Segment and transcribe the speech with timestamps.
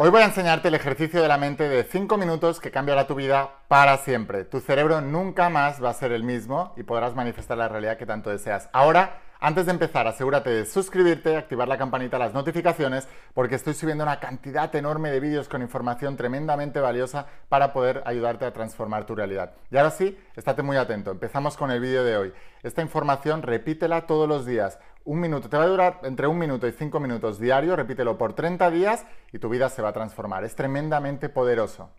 [0.00, 3.16] Hoy voy a enseñarte el ejercicio de la mente de 5 minutos que cambiará tu
[3.16, 4.44] vida para siempre.
[4.44, 8.06] Tu cerebro nunca más va a ser el mismo y podrás manifestar la realidad que
[8.06, 8.68] tanto deseas.
[8.72, 14.04] Ahora, antes de empezar, asegúrate de suscribirte, activar la campanita, las notificaciones, porque estoy subiendo
[14.04, 19.16] una cantidad enorme de vídeos con información tremendamente valiosa para poder ayudarte a transformar tu
[19.16, 19.54] realidad.
[19.70, 21.10] Y ahora sí, estate muy atento.
[21.10, 22.32] Empezamos con el vídeo de hoy.
[22.62, 26.66] Esta información repítela todos los días un minuto, te va a durar entre un minuto
[26.66, 30.44] y cinco minutos diario, repítelo por 30 días y tu vida se va a transformar.
[30.44, 31.90] Es tremendamente poderoso.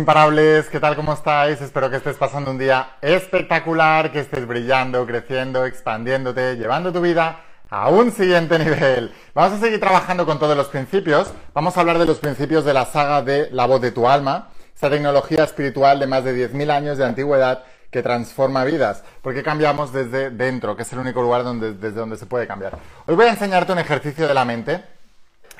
[0.00, 0.96] Imparables, ¿qué tal?
[0.96, 1.60] ¿Cómo estáis?
[1.60, 7.40] Espero que estés pasando un día espectacular, que estés brillando, creciendo, expandiéndote, llevando tu vida
[7.68, 9.12] a un siguiente nivel.
[9.34, 11.30] Vamos a seguir trabajando con todos los principios.
[11.52, 14.48] Vamos a hablar de los principios de la saga de La voz de tu alma,
[14.74, 19.04] esta tecnología espiritual de más de 10.000 años de antigüedad que transforma vidas.
[19.20, 22.78] Porque cambiamos desde dentro, que es el único lugar donde, desde donde se puede cambiar.
[23.06, 24.82] Hoy voy a enseñarte un ejercicio de la mente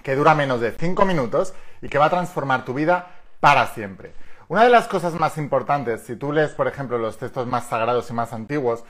[0.02, 3.06] que dura menos de 5 minutos y que va a transformar tu vida
[3.40, 4.14] para siempre.
[4.50, 8.10] Una de las cosas más importantes, si tú lees, por ejemplo, los textos más sagrados
[8.10, 8.82] y más antiguos,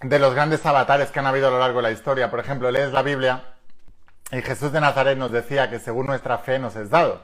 [0.00, 2.70] de los grandes avatares que han habido a lo largo de la historia, por ejemplo,
[2.70, 3.56] lees la Biblia
[4.30, 7.20] y Jesús de Nazaret nos decía que según nuestra fe nos es dado.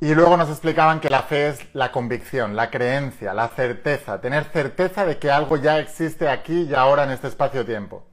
[0.00, 4.46] Y luego nos explicaban que la fe es la convicción, la creencia, la certeza, tener
[4.46, 8.04] certeza de que algo ya existe aquí y ahora en este espacio-tiempo.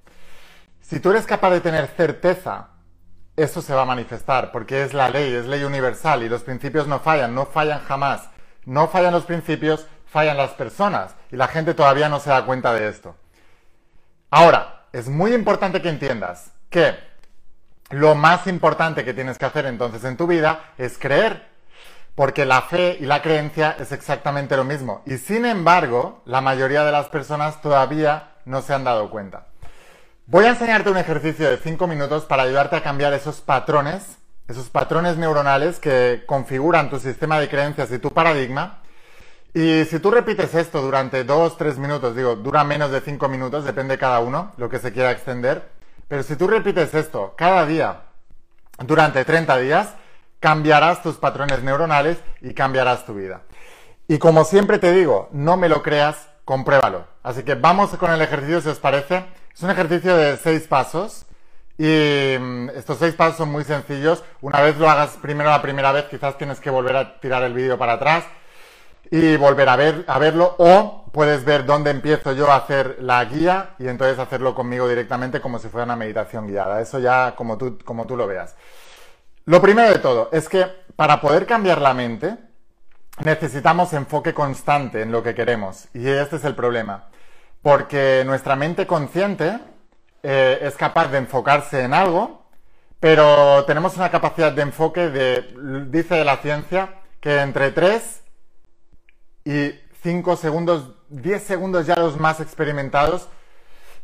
[0.82, 2.77] Si tú eres capaz de tener certeza
[3.38, 6.88] eso se va a manifestar, porque es la ley, es ley universal y los principios
[6.88, 8.30] no fallan, no fallan jamás.
[8.66, 12.74] No fallan los principios, fallan las personas y la gente todavía no se da cuenta
[12.74, 13.16] de esto.
[14.32, 16.96] Ahora, es muy importante que entiendas que
[17.92, 21.48] lo más importante que tienes que hacer entonces en tu vida es creer,
[22.16, 25.04] porque la fe y la creencia es exactamente lo mismo.
[25.06, 29.46] Y sin embargo, la mayoría de las personas todavía no se han dado cuenta.
[30.30, 34.18] Voy a enseñarte un ejercicio de 5 minutos para ayudarte a cambiar esos patrones,
[34.50, 38.82] esos patrones neuronales que configuran tu sistema de creencias y tu paradigma.
[39.54, 43.98] Y si tú repites esto durante 2-3 minutos, digo, dura menos de 5 minutos, depende
[43.98, 45.70] cada uno, lo que se quiera extender,
[46.10, 48.02] pero si tú repites esto cada día
[48.80, 49.94] durante 30 días,
[50.42, 53.44] cambiarás tus patrones neuronales y cambiarás tu vida.
[54.10, 57.08] Y como siempre te digo, no me lo creas, compruébalo.
[57.24, 59.26] Así que vamos con el ejercicio si os parece.
[59.58, 61.26] Es un ejercicio de seis pasos
[61.80, 64.24] y mm, estos seis pasos son muy sencillos.
[64.40, 67.56] Una vez lo hagas primero la primera vez, quizás tienes que volver a tirar el
[67.56, 68.24] vídeo para atrás
[69.10, 73.26] y volver a, ver, a verlo o puedes ver dónde empiezo yo a hacer la
[73.26, 76.80] guía y entonces hacerlo conmigo directamente como si fuera una meditación guiada.
[76.80, 78.56] Eso ya como tú, como tú lo veas.
[79.46, 82.38] Lo primero de todo es que para poder cambiar la mente
[83.24, 87.06] necesitamos enfoque constante en lo que queremos y este es el problema
[87.68, 89.60] porque nuestra mente consciente
[90.24, 92.46] eh, es capaz de enfocarse en algo,
[93.02, 98.22] pero tenemos una capacidad de enfoque de, dice la ciencia, que entre 3
[99.44, 103.28] y 5 segundos, 10 segundos ya los más experimentados.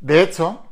[0.01, 0.67] De hecho,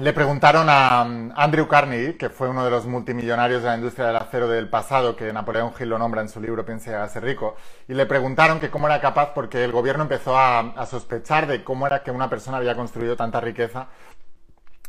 [0.00, 4.06] le preguntaron a um, Andrew Carnegie, que fue uno de los multimillonarios de la industria
[4.06, 7.56] del acero del pasado, que Napoleón Hill lo nombra en su libro Piense ser rico,
[7.86, 11.86] y le preguntaron que cómo era capaz, porque el gobierno empezó a, sospechar de cómo
[11.86, 13.88] era que una persona había construido tanta riqueza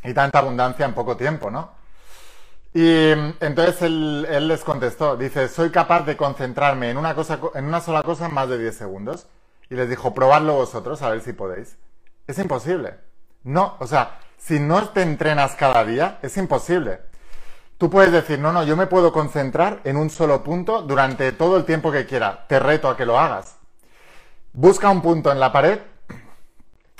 [0.02, 1.72] y tanta abundancia en poco tiempo, ¿no?
[2.72, 7.38] Y um, entonces él, él, les contestó, dice, soy capaz de concentrarme en una, cosa,
[7.54, 9.26] en una sola cosa en más de 10 segundos.
[9.68, 11.76] Y les dijo, probadlo vosotros, a ver si podéis.
[12.26, 12.94] Es imposible.
[13.44, 17.00] No, o sea, si no te entrenas cada día, es imposible.
[17.78, 21.56] Tú puedes decir, no, no, yo me puedo concentrar en un solo punto durante todo
[21.56, 22.46] el tiempo que quiera.
[22.48, 23.56] Te reto a que lo hagas.
[24.52, 25.78] Busca un punto en la pared,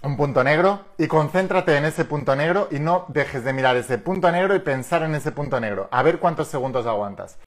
[0.02, 3.98] un punto negro, y concéntrate en ese punto negro y no dejes de mirar ese
[3.98, 5.88] punto negro y pensar en ese punto negro.
[5.90, 7.38] A ver cuántos segundos aguantas.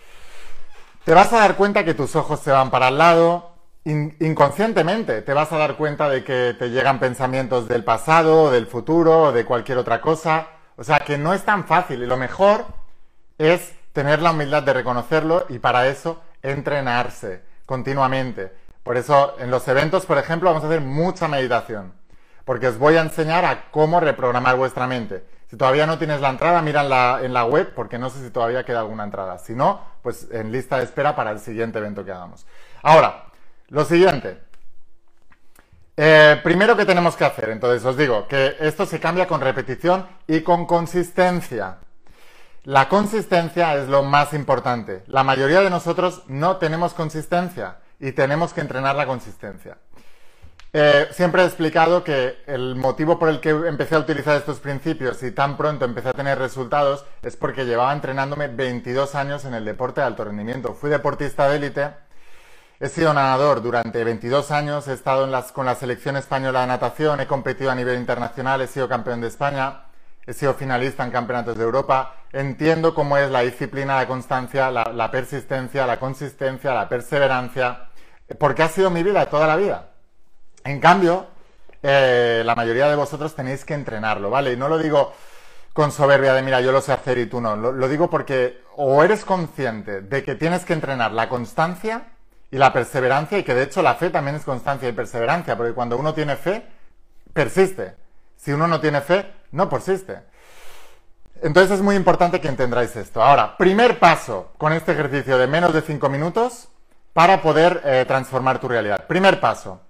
[1.06, 3.55] Te vas a dar cuenta que tus ojos se van para el lado,
[3.86, 9.32] inconscientemente te vas a dar cuenta de que te llegan pensamientos del pasado, del futuro,
[9.32, 10.48] de cualquier otra cosa.
[10.76, 12.66] O sea que no es tan fácil y lo mejor
[13.38, 18.52] es tener la humildad de reconocerlo y para eso entrenarse continuamente.
[18.84, 21.94] Por eso en los eventos, por ejemplo, vamos a hacer mucha meditación,
[22.44, 25.26] porque os voy a enseñar a cómo reprogramar vuestra mente.
[25.50, 28.24] Si todavía no tienes la entrada, mira en la, en la web, porque no sé
[28.24, 29.38] si todavía queda alguna entrada.
[29.38, 32.46] Si no, pues en lista de espera para el siguiente evento que hagamos.
[32.84, 33.26] Ahora,
[33.70, 34.40] lo siguiente.
[35.98, 37.50] Eh, primero, ¿qué tenemos que hacer?
[37.50, 41.78] Entonces, os digo que esto se cambia con repetición y con consistencia.
[42.64, 45.04] La consistencia es lo más importante.
[45.08, 49.78] La mayoría de nosotros no tenemos consistencia y tenemos que entrenar la consistencia.
[50.74, 55.24] Eh, siempre he explicado que el motivo por el que empecé a utilizar estos principios
[55.24, 59.64] y tan pronto empecé a tener resultados es porque llevaba entrenándome 22 años en el
[59.64, 60.74] deporte de alto rendimiento.
[60.74, 61.92] Fui deportista de élite,
[62.86, 67.26] he sido nadador durante 22 años, he estado con la selección española de natación, he
[67.26, 69.86] competido a nivel internacional, he sido campeón de España,
[70.28, 75.10] he sido finalista en campeonatos de Europa, entiendo cómo es la disciplina, la constancia, la
[75.10, 77.90] persistencia, la consistencia, la perseverancia,
[78.38, 79.90] porque ha sido mi vida toda la vida.
[80.64, 81.26] En cambio,
[81.82, 84.54] eh, la mayoría de vosotros tenéis que entrenarlo, ¿vale?
[84.54, 85.12] Y no lo digo
[85.74, 87.56] con soberbia de, mira, yo lo sé hacer y tú no.
[87.56, 92.15] Lo, digo porque o eres consciente de que tienes que entrenar la constancia
[92.52, 95.74] y la perseverancia, y que de hecho la fe también es constancia y perseverancia, porque
[95.74, 96.66] cuando uno tiene fe,
[97.34, 97.96] persiste.
[98.38, 100.22] Si uno no tiene fe, no persiste.
[101.42, 103.22] Entonces es muy importante que entendáis esto.
[103.22, 106.70] Ahora, primer paso con este ejercicio de menos de 5 minutos
[107.14, 109.06] para poder eh, transformar tu realidad.
[109.08, 109.82] Primer paso.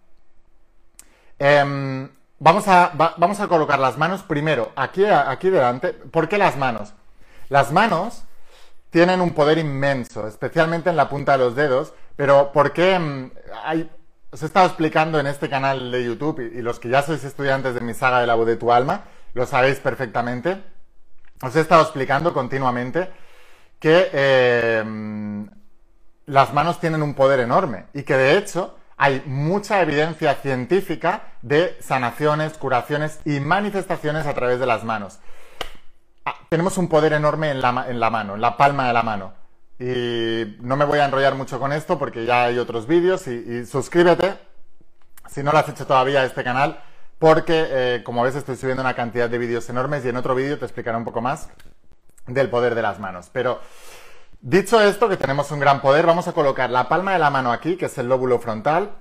[1.38, 2.10] Em,
[2.40, 5.94] vamos, a, vamos a colocar las manos primero aquí, aquí delante.
[5.94, 6.94] ¿Por qué las manos?
[7.50, 8.24] Las manos
[8.90, 13.32] tienen un poder inmenso, especialmente en la punta de los dedos, pero ¿por qué em,
[13.64, 13.90] hay,
[14.32, 17.74] os he estado explicando en este canal de YouTube, y, los que ya sois estudiantes
[17.74, 20.62] de mi saga de la voz de tu alma, lo sabéis perfectamente,
[21.42, 23.10] os he estado explicando continuamente
[23.80, 25.50] que em,
[26.26, 31.78] las manos tienen un poder enorme y que de hecho hay mucha evidencia científica de
[31.82, 35.20] sanaciones, curaciones y manifestaciones a través de las manos.
[36.26, 39.34] Ah, tenemos un poder enorme en la, mano, en la palma de la mano.
[39.80, 43.66] Y no me voy a enrollar mucho con esto porque ya hay otros vídeos y,
[43.66, 44.38] suscríbete
[45.30, 46.80] si no lo has hecho todavía a este canal
[47.20, 50.58] porque eh, como ves estoy subiendo una cantidad de vídeos enormes y en otro vídeo
[50.58, 51.50] te explicaré un poco más
[52.28, 53.30] del poder de las manos.
[53.34, 53.60] Pero
[54.48, 57.52] Dicho esto, que tenemos un gran poder, vamos a colocar la palma de la mano
[57.52, 58.92] aquí, que es el lóbulo frontal,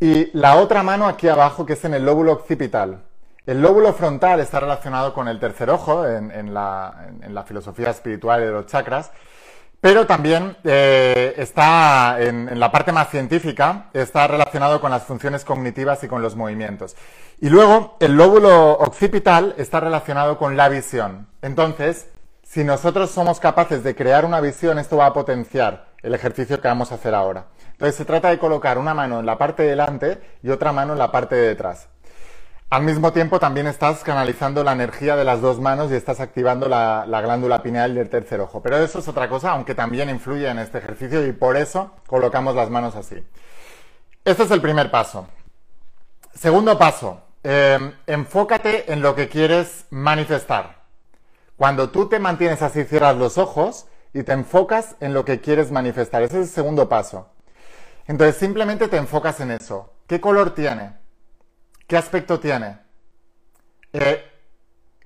[0.00, 3.02] y la otra mano aquí abajo, que es en el lóbulo occipital.
[3.44, 8.64] El lóbulo frontal está relacionado con el tercer ojo en, la, filosofía espiritual de los
[8.64, 9.12] chakras,
[9.80, 16.02] pero también eh, está en, la parte más científica, está relacionado con las funciones cognitivas
[16.02, 16.96] y con los movimientos.
[17.40, 21.28] Y luego el lóbulo occipital está relacionado con la visión.
[21.42, 22.08] Entonces,
[22.42, 26.68] si nosotros somos capaces de crear una visión, esto va a potenciar el ejercicio que
[26.68, 27.46] vamos a hacer ahora.
[27.72, 30.94] Entonces se trata de colocar una mano en la parte de delante y otra mano
[30.94, 31.88] en la parte de detrás.
[32.68, 36.68] Al mismo tiempo también estás canalizando la energía de las dos manos y estás activando
[36.68, 38.60] la, glándula pineal del tercer ojo.
[38.60, 42.56] Pero eso es otra cosa, aunque también influye en este ejercicio y por eso colocamos
[42.56, 43.24] las manos así.
[44.24, 45.28] Este es el primer paso.
[46.34, 47.78] Segundo paso, eh,
[48.08, 50.82] enfócate en lo que quieres manifestar.
[51.56, 55.70] Cuando tú te mantienes así, cierras los ojos y te enfocas en lo que quieres
[55.70, 56.22] manifestar.
[56.24, 57.28] Ese es el segundo paso.
[58.08, 59.92] Entonces simplemente te enfocas en eso.
[60.08, 61.05] ¿Qué color tiene?
[61.86, 62.78] ¿Qué aspecto tiene?
[63.92, 64.24] Eh,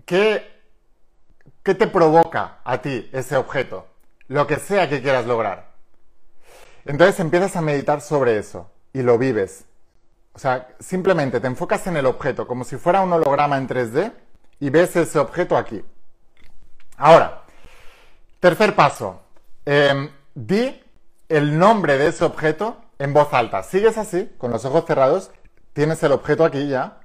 [0.04, 0.62] ¿qué,
[1.62, 3.86] ¿Qué te provoca a ti ese objeto?
[4.28, 5.70] Lo que sea que quieras lograr.
[6.86, 9.66] Entonces empiezas a meditar sobre eso y lo vives.
[10.32, 14.12] O sea, simplemente te enfocas en el objeto como si fuera un holograma en 3D
[14.60, 15.84] y ves ese objeto aquí.
[16.96, 17.42] Ahora,
[18.38, 19.22] tercer paso.
[19.66, 20.82] Em, di
[21.28, 23.62] el nombre de ese objeto en voz alta.
[23.62, 25.30] Sigues así, con los ojos cerrados,
[25.72, 27.00] tienes el objeto aquí ya,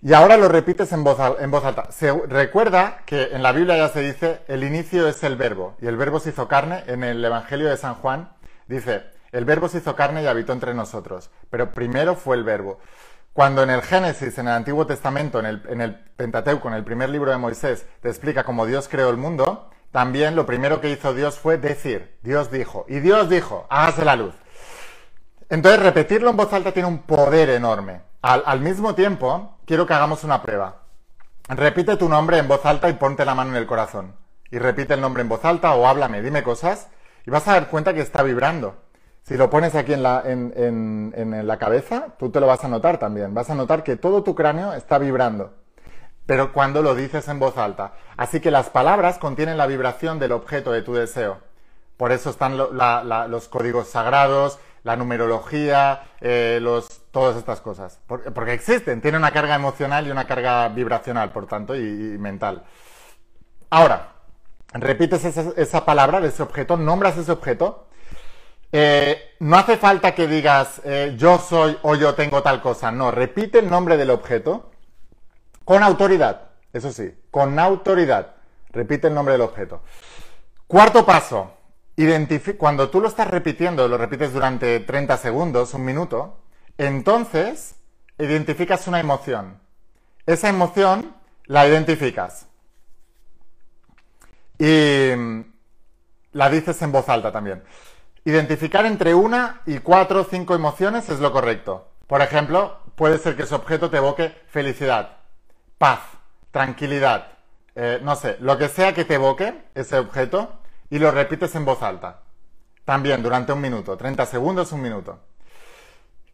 [0.00, 1.90] y ahora lo repites en voz, en voz alta.
[1.90, 5.86] Se, recuerda que en la Biblia ya se dice, el inicio es el verbo, y
[5.86, 6.84] el verbo se hizo carne.
[6.86, 8.30] En el Evangelio de San Juan
[8.68, 12.78] dice, el verbo se hizo carne y habitó entre nosotros, pero primero fue el verbo.
[13.32, 17.30] Cuando en el Génesis, en el Antiguo Testamento, en el, Pentateuco, en el primer libro
[17.30, 21.38] de Moisés, te explica cómo Dios creó el mundo, también lo primero que hizo Dios
[21.38, 24.34] fue decir, Dios dijo, y Dios dijo, hágase la luz.
[25.48, 28.02] Entonces, repetirlo en voz alta tiene un poder enorme.
[28.20, 30.82] Al, mismo tiempo, quiero que hagamos una prueba.
[31.48, 34.14] Repite tu nombre en voz alta y ponte la mano en el corazón.
[34.50, 36.88] Y repite el nombre en voz alta o háblame, dime cosas,
[37.24, 38.76] y vas a dar cuenta que está vibrando.
[39.22, 42.98] Si lo pones aquí en la, en, la cabeza, tú te lo vas a notar
[42.98, 43.34] también.
[43.34, 45.54] Vas a notar que todo tu cráneo está vibrando
[46.28, 47.94] pero cuando lo dices en voz alta.
[48.18, 51.38] Así que las palabras contienen la vibración del objeto de tu deseo.
[51.96, 58.00] Por eso están los códigos sagrados, la numerología, eh, los, todas estas cosas.
[58.06, 62.64] Porque, existen, tienen una carga emocional y una carga vibracional, por tanto, y, mental.
[63.70, 64.14] Ahora,
[64.72, 67.84] repites esa, palabra de ese objeto, nombras ese objeto
[68.70, 72.92] Eh, no hace falta que digas eh, yo soy o yo tengo tal cosa.
[72.92, 74.70] No, repite el nombre del objeto
[75.64, 76.50] con autoridad.
[76.72, 78.34] Eso sí, con autoridad.
[78.70, 79.82] Repite el nombre del objeto.
[80.66, 81.57] Cuarto paso.
[82.58, 86.38] Cuando tú lo estás repitiendo, lo repites durante 30 segundos, un minuto,
[86.76, 87.74] entonces
[88.18, 89.60] identificas una emoción.
[90.24, 92.46] Esa emoción la identificas.
[94.58, 95.40] Y mm,
[96.32, 97.64] la dices en voz alta también.
[98.24, 101.88] Identificar entre una y cuatro o cinco emociones es lo correcto.
[102.06, 105.16] Por ejemplo, puede ser que ese objeto te evoque felicidad,
[105.78, 106.00] paz,
[106.52, 107.38] tranquilidad,
[107.74, 110.58] eh, no sé, lo que sea que te evoque ese objeto
[110.90, 112.20] y lo repites en voz alta.
[112.84, 115.20] También durante un minuto, 30 segundos, un minuto.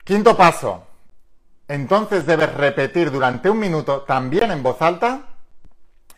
[0.05, 0.87] Quinto paso.
[1.67, 5.23] Entonces debes repetir durante un minuto, también en voz alta,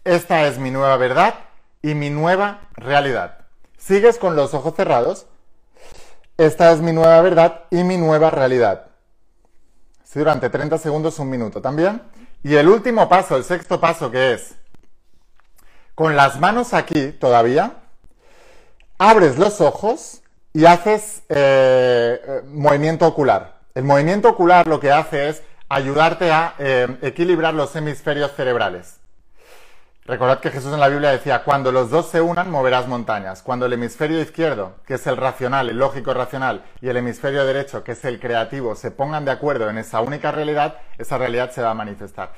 [0.04, 1.34] esta es mi nueva verdad
[1.82, 3.46] y mi nueva realidad.
[3.78, 5.26] Sigues con los ojos cerrados
[6.38, 8.88] esta es mi nueva verdad y mi nueva realidad.
[10.04, 12.02] Sí, durante 30 segundos, un minuto también.
[12.42, 14.54] Y el último paso, el sexto paso, que es,
[15.94, 17.84] con las manos aquí todavía,
[18.98, 20.22] abres los ojos
[20.52, 23.60] y haces eh, eh, movimiento ocular.
[23.74, 29.00] El movimiento ocular lo que hace es ayudarte a eh, equilibrar los hemisferios cerebrales.
[30.06, 33.42] Recordad que Jesús en la Biblia decía, cuando los dos se unan, moverás montañas.
[33.42, 37.82] Cuando el hemisferio izquierdo, que es el racional, el lógico racional, y el hemisferio derecho,
[37.82, 41.60] que es el creativo, se pongan de acuerdo en esa única realidad, esa realidad se
[41.60, 42.32] va a manifestar.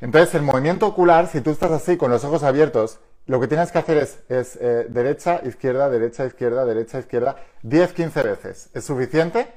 [0.00, 3.70] Entonces, el movimiento ocular, si tú estás así, con los ojos abiertos, lo que tienes
[3.70, 8.70] que hacer es, eh, derecha, izquierda, derecha, izquierda, derecha, izquierda, 10, 15 veces.
[8.74, 9.52] Es suficiente.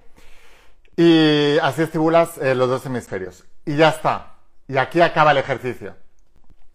[0.95, 3.43] Y así estimulas eh, los dos hemisferios.
[3.65, 4.35] Y ya está.
[4.67, 5.95] Y aquí acaba el ejercicio.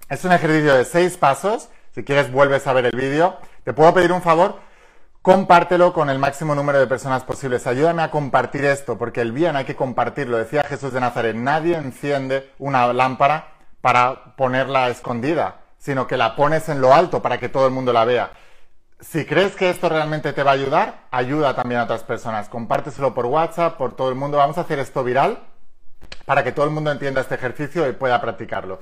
[0.09, 1.71] Es un ejercicio de seis pasos.
[1.95, 3.37] Si quieres, vuelves a ver el vídeo.
[3.65, 4.57] Te puedo pedir un favor.
[5.23, 7.67] Compártelo con el máximo número de personas posibles.
[7.67, 10.39] Ayúdame a compartir esto, porque el bien hay que compartirlo.
[10.39, 16.69] Decía Jesús de Nazaret, nadie enciende una lámpara para ponerla escondida, sino que la pones
[16.69, 18.31] en lo alto para que todo el mundo la vea.
[19.01, 22.51] Si crees que esto realmente te va a ayudar, ayuda también a otras personas.
[22.51, 24.37] Compárteselo por WhatsApp, por todo el mundo.
[24.37, 25.39] Vamos a hacer esto viral
[26.27, 28.81] para que todo el mundo entienda este ejercicio y pueda practicarlo.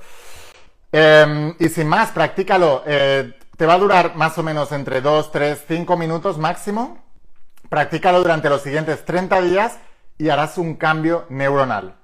[0.91, 2.83] Em, y sin más, practícalo.
[2.85, 7.01] Eh, te va a durar más o menos entre 2, 3, 5 minutos máximo.
[7.69, 9.77] Practícalo durante los siguientes 30 días
[10.17, 11.95] y harás un cambio neuronal.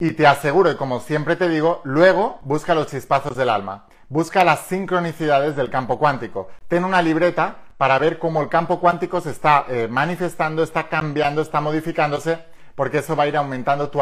[0.00, 3.86] Y te aseguro, y como siempre te digo, luego busca los chispazos del alma.
[4.08, 6.48] Busca las sincronicidades del campo cuántico.
[6.68, 11.42] Ten una libreta para ver cómo el campo cuántico se está eh, manifestando, está cambiando,
[11.42, 12.38] está modificándose,
[12.74, 14.00] porque eso va a ir aumentando tu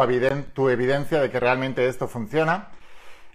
[0.69, 2.69] evidencia de que realmente esto funciona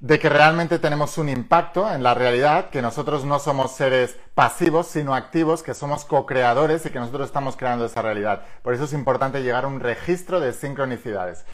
[0.01, 4.87] de que realmente tenemos un impacto en la realidad, que nosotros no somos seres pasivos,
[4.87, 8.43] sino activos, que somos co-creadores y que nosotros estamos creando esa realidad.
[8.63, 11.45] Por eso es importante llegar a un registro de sincronicidades.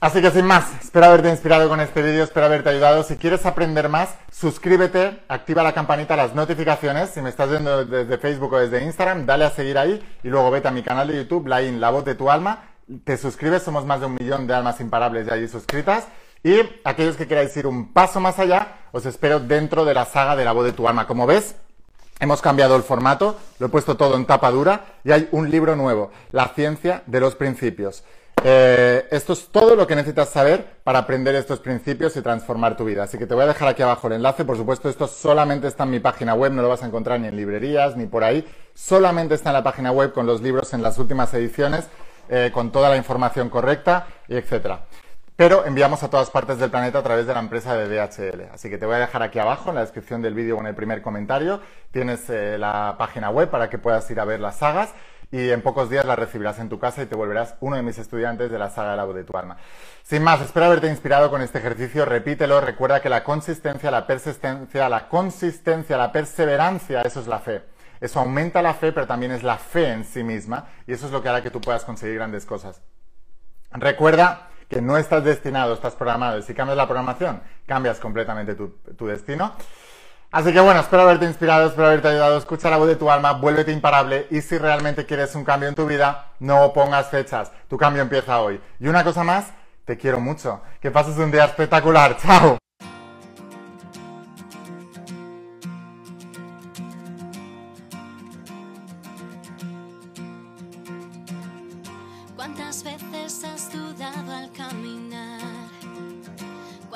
[0.00, 3.02] Así que sin más, espero haberte inspirado con este vídeo, espero haberte ayudado.
[3.02, 7.10] Si quieres aprender más, suscríbete, activa la campanita, las notificaciones.
[7.10, 10.50] Si me estás viendo desde Facebook o desde Instagram, dale a seguir ahí y luego
[10.50, 12.70] vete a mi canal de YouTube, Lain, la voz de tu alma.
[13.04, 16.08] Te suscribes, somos más de un millón de almas imparables ya allí suscritas.
[16.42, 20.34] Y aquellos que queráis ir un paso más allá, os espero dentro de la saga
[20.34, 21.06] de la voz de tu alma.
[21.06, 21.56] Como ves,
[22.20, 25.76] hemos cambiado el formato, lo he puesto todo en tapa dura y hay un libro
[25.76, 28.02] nuevo, La ciencia de los principios.
[28.42, 32.84] Eh, esto es todo lo que necesitas saber para aprender estos principios y transformar tu
[32.84, 33.02] vida.
[33.02, 34.44] Así que te voy a dejar aquí abajo el enlace.
[34.44, 37.28] Por supuesto, esto solamente está en mi página web, no lo vas a encontrar ni
[37.28, 38.46] en librerías ni por ahí.
[38.74, 41.88] Solamente está en la página web con los libros en las últimas ediciones,
[42.30, 44.84] eh, con toda la información correcta y etcétera
[45.40, 48.50] pero enviamos a todas partes del planeta a través de la empresa de DHL.
[48.52, 50.66] Así que te voy a dejar aquí abajo en la descripción del vídeo o en
[50.66, 51.62] el primer comentario.
[51.90, 54.90] Tienes eh, la página web para que puedas ir a ver las sagas
[55.32, 57.98] y en pocos días la recibirás en tu casa y te volverás uno de mis
[57.98, 59.56] estudiantes de la saga de la voz de tu alma.
[60.02, 62.04] Sin más, espero haberte inspirado con este ejercicio.
[62.04, 62.60] Repítelo.
[62.60, 67.62] Recuerda que la consistencia, la persistencia, la consistencia, la perseverancia, eso es la fe.
[68.00, 71.12] Eso aumenta la fe, pero también es la fe en sí misma y eso es
[71.12, 72.80] lo que hará que tú puedas conseguir grandes cosas.
[73.72, 76.38] Recuerda que no estás destinado, estás programado.
[76.38, 79.54] Y si cambias la programación, cambias completamente tu, destino.
[80.32, 82.38] Así que bueno, espero haberte inspirado, espero haberte ayudado.
[82.38, 84.28] Escucha la voz de tu alma, vuélvete imparable.
[84.30, 87.50] Y si realmente quieres un cambio en tu vida, no pongas fechas.
[87.68, 88.60] Tu cambio empieza hoy.
[88.78, 89.52] Y una cosa más,
[89.84, 90.62] te quiero mucho.
[90.80, 92.16] Que pases un día espectacular.
[92.16, 92.58] ¡Chao!
[102.36, 105.49] ¿Cuántas veces has dudado al caminar?